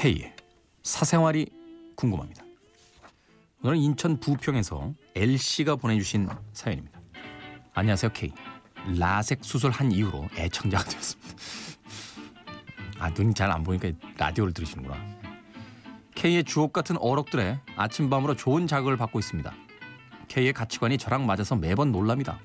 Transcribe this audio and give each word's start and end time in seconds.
K의 0.00 0.34
사생활이 0.82 1.46
궁금합니다. 1.94 2.42
오늘은 3.62 3.76
인천 3.76 4.18
부평에서 4.18 4.94
L씨가 5.14 5.76
보내주신 5.76 6.26
사연입니다. 6.54 6.98
안녕하세요 7.74 8.10
K. 8.14 8.32
라섹 8.98 9.44
수술 9.44 9.70
한 9.70 9.92
이후로 9.92 10.30
애청자가 10.38 10.84
되었습니다. 10.84 11.34
아 12.98 13.10
눈이 13.10 13.34
잘 13.34 13.50
안 13.50 13.62
보니까 13.62 13.90
라디오를 14.16 14.54
들으시는구나. 14.54 14.96
K의 16.14 16.44
주옥 16.44 16.72
같은 16.72 16.96
어록들에 16.96 17.60
아침밤으로 17.76 18.36
좋은 18.36 18.66
자극을 18.66 18.96
받고 18.96 19.18
있습니다. 19.18 19.52
K의 20.28 20.54
가치관이 20.54 20.96
저랑 20.96 21.26
맞아서 21.26 21.56
매번 21.56 21.92
놀랍니다. 21.92 22.38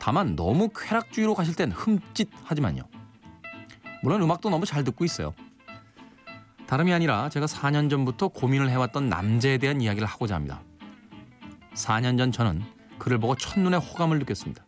다만 0.00 0.36
너무 0.36 0.70
쾌락주의로 0.74 1.34
가실 1.34 1.54
땐 1.54 1.70
흠칫하지만요. 1.70 2.88
물론 4.02 4.22
음악도 4.22 4.48
너무 4.48 4.64
잘 4.64 4.84
듣고 4.84 5.04
있어요. 5.04 5.34
다름이 6.66 6.92
아니라 6.92 7.28
제가 7.28 7.46
4년 7.46 7.90
전부터 7.90 8.28
고민을 8.28 8.70
해왔던 8.70 9.08
남자에 9.08 9.58
대한 9.58 9.80
이야기를 9.80 10.06
하고자 10.06 10.34
합니다. 10.34 10.62
4년 11.74 12.18
전 12.18 12.32
저는 12.32 12.62
그를 12.98 13.18
보고 13.18 13.34
첫눈에 13.36 13.76
호감을 13.76 14.18
느꼈습니다. 14.20 14.64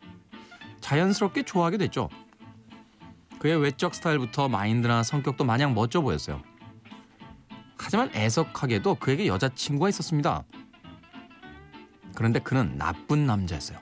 자연스럽게 0.80 1.44
좋아하게 1.44 1.78
됐죠. 1.78 2.08
그의 3.38 3.56
외적 3.58 3.94
스타일부터 3.94 4.48
마인드나 4.48 5.02
성격도 5.02 5.44
마냥 5.44 5.74
멋져 5.74 6.00
보였어요. 6.00 6.42
하지만 7.78 8.10
애석하게도 8.14 8.96
그에게 8.96 9.26
여자친구가 9.26 9.88
있었습니다. 9.90 10.44
그런데 12.14 12.38
그는 12.38 12.76
나쁜 12.78 13.26
남자였어요. 13.26 13.78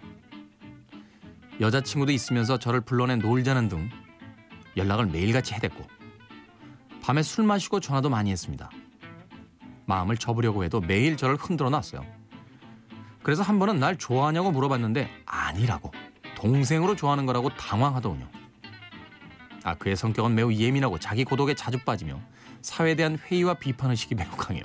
여자친구도 1.60 2.10
있으면서 2.12 2.58
저를 2.58 2.80
불러내 2.80 3.16
놀자는 3.16 3.68
등 3.68 3.88
연락을 4.76 5.06
매일같이 5.06 5.54
해댔고 5.54 5.86
밤에 7.02 7.22
술 7.22 7.44
마시고 7.44 7.80
전화도 7.80 8.08
많이 8.08 8.30
했습니다. 8.30 8.70
마음을 9.86 10.16
접으려고 10.16 10.64
해도 10.64 10.80
매일 10.80 11.16
저를 11.16 11.36
흔들어 11.36 11.68
놨어요. 11.68 12.06
그래서 13.22 13.42
한 13.42 13.58
번은 13.58 13.78
날 13.78 13.96
좋아하냐고 13.98 14.50
물어봤는데 14.52 15.10
아니라고 15.26 15.92
동생으로 16.36 16.96
좋아하는 16.96 17.26
거라고 17.26 17.50
당황하더군요. 17.50 18.28
아 19.64 19.74
그의 19.74 19.96
성격은 19.96 20.34
매우 20.34 20.52
예민하고 20.52 20.98
자기 20.98 21.24
고독에 21.24 21.54
자주 21.54 21.78
빠지며 21.78 22.20
사회에 22.62 22.94
대한 22.94 23.18
회의와 23.18 23.54
비판 23.54 23.90
의식이 23.90 24.14
매우 24.16 24.30
강해요. 24.30 24.64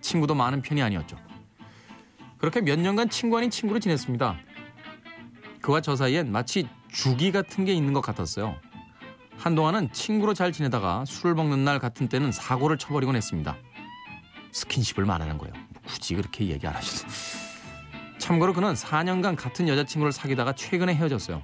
친구도 0.00 0.34
많은 0.34 0.62
편이 0.62 0.82
아니었죠. 0.82 1.16
그렇게 2.38 2.60
몇 2.60 2.78
년간 2.78 3.10
친구 3.10 3.36
아닌 3.36 3.50
친구로 3.50 3.78
지냈습니다. 3.80 4.38
그와 5.60 5.80
저 5.80 5.96
사이엔 5.96 6.30
마치 6.32 6.68
주기 6.90 7.32
같은 7.32 7.64
게 7.64 7.74
있는 7.74 7.92
것 7.92 8.00
같았어요. 8.00 8.56
한동안은 9.38 9.92
친구로 9.92 10.34
잘 10.34 10.52
지내다가 10.52 11.04
술을 11.04 11.34
먹는 11.34 11.64
날 11.64 11.78
같은 11.78 12.08
때는 12.08 12.32
사고를 12.32 12.76
쳐버리곤 12.76 13.14
했습니다. 13.16 13.56
스킨십을 14.52 15.04
말하는 15.04 15.38
거예요. 15.38 15.54
뭐 15.54 15.82
굳이 15.86 16.14
그렇게 16.14 16.46
얘기 16.46 16.66
안 16.66 16.74
하셔도. 16.74 17.08
참고로 18.18 18.52
그는 18.52 18.74
4년간 18.74 19.36
같은 19.36 19.68
여자친구를 19.68 20.12
사귀다가 20.12 20.52
최근에 20.52 20.94
헤어졌어요. 20.94 21.42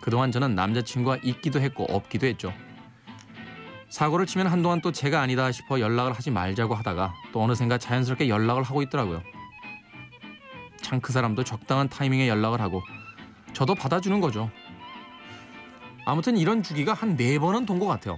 그동안 0.00 0.32
저는 0.32 0.56
남자친구가 0.56 1.18
있기도 1.22 1.60
했고 1.60 1.84
없기도 1.84 2.26
했죠. 2.26 2.52
사고를 3.88 4.26
치면 4.26 4.48
한동안 4.48 4.80
또 4.80 4.90
제가 4.90 5.20
아니다 5.20 5.52
싶어 5.52 5.78
연락을 5.78 6.12
하지 6.12 6.30
말자고 6.30 6.74
하다가 6.74 7.14
또 7.32 7.42
어느샌가 7.42 7.78
자연스럽게 7.78 8.28
연락을 8.28 8.64
하고 8.64 8.82
있더라고요. 8.82 9.22
참 10.80 11.00
그 11.00 11.12
사람도 11.12 11.44
적당한 11.44 11.88
타이밍에 11.88 12.28
연락을 12.28 12.60
하고 12.60 12.82
저도 13.52 13.74
받아주는 13.74 14.20
거죠. 14.20 14.50
아무튼 16.04 16.36
이런 16.36 16.62
주기가 16.62 16.94
한 16.94 17.16
네 17.16 17.38
번은 17.38 17.66
돈 17.66 17.78
것 17.78 17.86
같아요. 17.86 18.16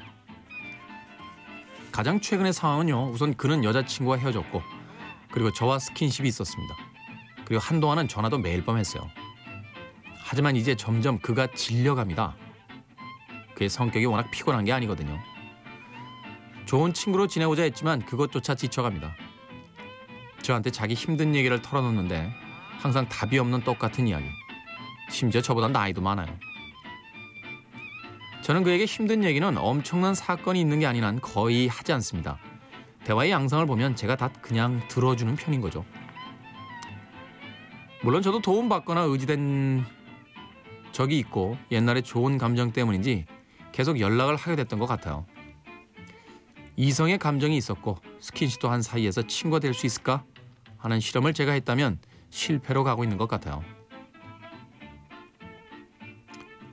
가장 1.93 2.21
최근의 2.21 2.53
상황은요. 2.53 3.11
우선 3.11 3.35
그는 3.35 3.63
여자친구와 3.65 4.17
헤어졌고 4.19 4.63
그리고 5.31 5.53
저와 5.53 5.79
스킨십이 5.79 6.29
있었습니다. 6.29 6.75
그리고 7.45 7.61
한동안은 7.61 8.09
전화도 8.09 8.39
매일 8.39 8.65
밤 8.65 8.79
했어요. 8.79 9.09
하지만 10.25 10.57
이제 10.57 10.75
점점 10.75 11.19
그가 11.21 11.47
질려갑니다. 11.55 12.35
그의 13.55 13.69
성격이 13.69 14.07
워낙 14.07 14.31
피곤한 14.31 14.65
게 14.65 14.73
아니거든요. 14.73 15.19
좋은 16.67 16.93
친구로 16.95 17.27
지내고자 17.27 17.63
했지만 17.65 18.05
그것조차 18.05 18.55
지쳐갑니다. 18.55 19.15
저한테 20.43 20.71
자기 20.71 20.95
힘든 20.95 21.35
얘기를 21.35 21.61
털어놓는데 21.63 22.33
항상 22.81 23.09
답이 23.09 23.39
없는 23.39 23.63
똑같은 23.63 24.09
이야기. 24.09 24.27
심지어 25.11 25.41
저보다 25.41 25.69
나이도 25.69 26.01
많아요. 26.01 26.27
저는 28.45 28.63
그에게 28.63 28.85
힘든 28.85 29.25
얘기는 29.25 29.57
엄청난 29.57 30.15
사건이 30.15 30.61
있는 30.61 30.81
게한 30.81 31.23
거의 31.23 31.67
하지 31.67 31.95
않습니다. 31.95 32.37
대화의 33.05 33.31
양상을 33.31 33.65
보면 33.65 33.97
제가 33.97 34.17
다 34.17 34.29
그냥 34.43 34.87
들어주는 34.89 35.35
편인 35.35 35.63
거죠. 35.63 35.83
물론 38.03 38.21
저도 38.21 38.43
도움받거나 38.43 39.01
의지된 39.01 39.87
적이 40.93 41.21
있고 41.21 41.57
옛날에 41.71 42.03
좋은 42.03 42.37
감정 42.37 42.71
때문인지 42.71 43.25
계속 43.73 43.99
연락을 43.99 44.37
하게 44.37 44.57
됐던 44.57 44.79
것 44.79 44.85
같아요. 44.85 45.25
이성의 46.77 47.17
감정이 47.17 47.57
있었고 47.57 47.97
스킨십도 48.21 48.69
한 48.69 48.83
사이에서 48.83 49.23
친구가 49.23 49.61
될 49.61 49.73
수 49.73 49.87
있을까 49.87 50.23
하는 50.77 51.01
실험을 51.01 51.33
제가 51.33 51.53
했다면 51.53 51.99
실패로 52.29 52.85
가고 52.85 53.05
있는 53.05 53.17
것 53.17 53.27
같아요. 53.27 53.65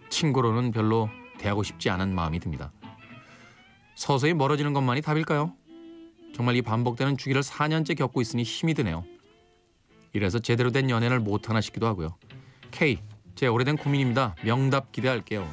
친구로는 0.10 0.72
별로 0.72 1.10
대하고 1.42 1.64
싶지 1.64 1.90
않은 1.90 2.14
마음이 2.14 2.40
듭니다. 2.40 2.72
서서히 3.96 4.34
멀어지는 4.34 4.74
것만이 4.74 5.02
답일까요? 5.02 5.54
정말 6.36 6.56
이 6.56 6.62
반복되는 6.62 7.18
주기를 7.18 7.42
4년째 7.42 7.98
겪고 7.98 8.22
있으니 8.22 8.44
힘이 8.44 8.74
드네요. 8.74 9.04
이래서 10.14 10.40
제대로 10.40 10.72
된 10.72 10.90
연애를 10.90 11.20
못하나 11.20 11.60
싶기도 11.60 11.88
하고요. 11.88 12.16
K, 12.70 13.00
제 13.36 13.48
오래된 13.48 13.78
고민입니다. 13.78 14.36
명답 14.44 14.92
기대할게요. 14.92 15.50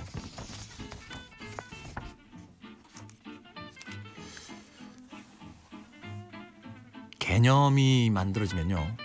개념이 7.18 8.10
만들어지면요. 8.10 8.96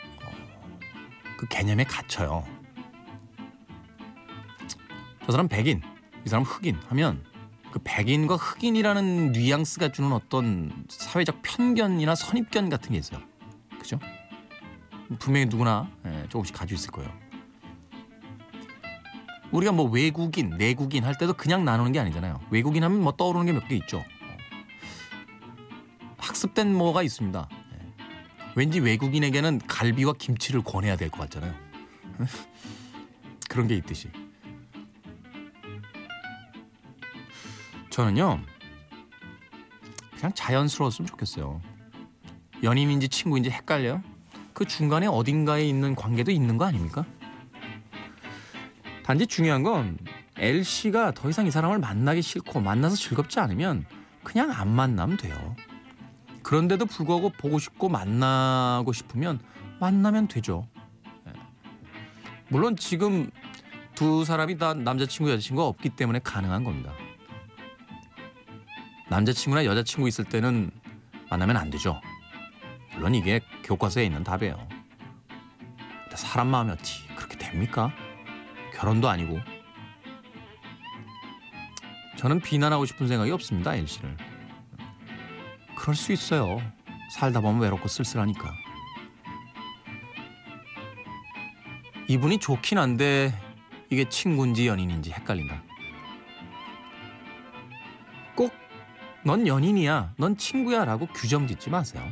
그 1.37 1.47
개념에 1.47 1.83
갇혀요. 1.83 2.45
저 5.25 5.31
사람 5.31 5.47
백인, 5.47 5.81
이 6.25 6.29
사람 6.29 6.43
흑인 6.43 6.75
하면 6.89 7.23
그 7.71 7.79
백인과 7.83 8.35
흑인이라는 8.35 9.31
뉘앙스가 9.31 9.91
주는 9.91 10.11
어떤 10.13 10.85
사회적 10.89 11.41
편견이나 11.41 12.15
선입견 12.15 12.69
같은 12.69 12.91
게 12.91 12.97
있어요. 12.99 13.19
그죠? 13.79 13.99
분명히 15.19 15.47
누구나 15.47 15.89
예, 16.05 16.25
조금씩 16.29 16.55
가지고 16.55 16.75
있을 16.77 16.91
거예요. 16.91 17.11
우리가 19.51 19.71
뭐 19.71 19.85
외국인, 19.89 20.51
내국인 20.57 21.03
할 21.03 21.15
때도 21.17 21.33
그냥 21.33 21.63
나누는 21.65 21.91
게 21.91 21.99
아니잖아요. 21.99 22.39
외국인 22.49 22.83
하면 22.83 23.01
뭐 23.01 23.11
떠오르는 23.11 23.45
게 23.45 23.51
몇 23.53 23.67
개 23.67 23.75
있죠. 23.75 24.03
학습된 26.17 26.73
뭐가 26.73 27.03
있습니다. 27.03 27.49
예. 27.51 28.03
왠지 28.55 28.79
외국인에게는 28.79 29.59
갈비와 29.67 30.13
김치를 30.17 30.61
권해야 30.63 30.95
될 30.95 31.09
것 31.09 31.19
같잖아요. 31.21 31.53
그런 33.49 33.67
게 33.67 33.75
있듯이. 33.75 34.09
저는요 37.93 38.39
그냥 40.15 40.33
자연스러웠으면 40.33 41.05
좋겠어요. 41.05 41.61
연인인지 42.63 43.07
친구인지 43.07 43.51
헷갈려요. 43.51 44.01
그 44.53 44.65
중간에 44.65 45.05
어딘가에 45.05 45.63
있는 45.63 45.93
관계도 45.93 46.31
있는 46.31 46.57
거 46.57 46.65
아닙니까? 46.65 47.05
단지 49.03 49.27
중요한 49.27 49.61
건 49.61 49.99
L 50.37 50.63
씨가 50.63 51.11
더 51.11 51.29
이상 51.29 51.45
이 51.45 51.51
사람을 51.51 51.77
만나기 51.77 52.23
싫고 52.23 52.61
만나서 52.61 52.95
즐겁지 52.95 53.39
않으면 53.39 53.85
그냥 54.23 54.49
안 54.49 54.69
만나면 54.69 55.17
돼요. 55.17 55.55
그런데도 56.41 56.87
불구하고 56.87 57.29
보고 57.29 57.59
싶고 57.59 57.89
만나고 57.89 58.91
싶으면 58.91 59.39
만나면 59.79 60.27
되죠. 60.29 60.67
예. 61.27 61.33
물론 62.47 62.75
지금 62.75 63.29
두 63.93 64.25
사람이 64.25 64.57
다 64.57 64.73
남자친구 64.73 65.29
여자친구가 65.31 65.67
없기 65.67 65.89
때문에 65.89 66.19
가능한 66.23 66.63
겁니다. 66.63 66.91
남자친구나 69.13 69.65
여자친구 69.65 70.07
있을 70.07 70.25
때는 70.25 70.71
만나면 71.29 71.55
안 71.55 71.69
되죠. 71.69 72.01
물론 72.95 73.13
이게 73.13 73.41
교과서에 73.63 74.05
있는 74.05 74.23
답이에요. 74.23 74.67
근데 76.03 76.15
사람 76.15 76.47
마음이 76.47 76.71
어찌 76.71 77.05
그렇게 77.15 77.37
됩니까? 77.37 77.93
결혼도 78.73 79.07
아니고. 79.07 79.39
저는 82.17 82.39
비난하고 82.39 82.85
싶은 82.85 83.07
생각이 83.07 83.29
없습니다, 83.29 83.75
엘 83.75 83.87
씨를. 83.87 84.17
그럴 85.75 85.95
수 85.95 86.11
있어요. 86.11 86.59
살다 87.11 87.39
보면 87.39 87.61
외롭고 87.61 87.87
쓸쓸하니까. 87.87 88.51
이분이 92.07 92.39
좋긴 92.39 92.79
한데 92.79 93.31
이게 93.91 94.09
친구인지 94.09 94.67
연인인지 94.67 95.11
헷갈린다. 95.11 95.61
넌 99.25 99.47
연인이야, 99.47 100.15
넌 100.17 100.37
친구야 100.37 100.85
라고 100.85 101.07
규정 101.07 101.47
짓지 101.47 101.69
마세요. 101.69 102.03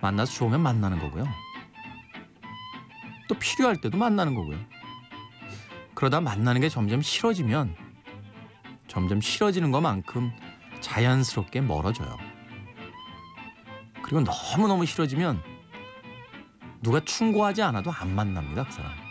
만나서 0.00 0.32
좋으면 0.32 0.62
만나는 0.62 0.98
거고요. 0.98 1.26
또 3.28 3.34
필요할 3.34 3.80
때도 3.80 3.98
만나는 3.98 4.34
거고요. 4.34 4.58
그러다 5.94 6.20
만나는 6.20 6.60
게 6.60 6.68
점점 6.68 7.02
싫어지면 7.02 7.76
점점 8.86 9.20
싫어지는 9.20 9.70
것만큼 9.70 10.32
자연스럽게 10.80 11.60
멀어져요. 11.60 12.16
그리고 14.02 14.22
너무너무 14.22 14.86
싫어지면 14.86 15.42
누가 16.80 17.00
충고하지 17.00 17.62
않아도 17.62 17.90
안 17.90 18.14
만납니다, 18.14 18.64
그 18.64 18.72
사람. 18.72 19.07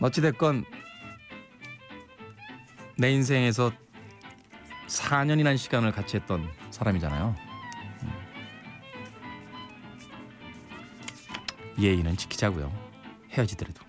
어찌됐건 0.00 0.64
내 2.98 3.10
인생에서 3.12 3.72
4년이라는 4.88 5.56
시간을 5.58 5.92
같이 5.92 6.16
했던 6.16 6.48
사람이잖아요. 6.70 7.34
음. 8.02 8.12
예의는 11.78 12.16
지키자고요. 12.16 12.72
헤어지더라도. 13.30 13.85